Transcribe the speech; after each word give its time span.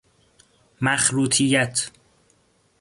مخروطیت 0.81 1.91